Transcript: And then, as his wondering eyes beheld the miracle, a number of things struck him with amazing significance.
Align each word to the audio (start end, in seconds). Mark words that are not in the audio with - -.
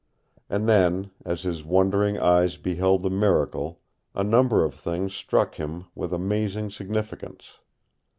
And 0.49 0.67
then, 0.67 1.11
as 1.25 1.43
his 1.43 1.63
wondering 1.63 2.17
eyes 2.17 2.57
beheld 2.57 3.03
the 3.03 3.11
miracle, 3.11 3.81
a 4.15 4.23
number 4.23 4.63
of 4.63 4.73
things 4.73 5.13
struck 5.13 5.53
him 5.59 5.85
with 5.93 6.11
amazing 6.11 6.71
significance. 6.71 7.59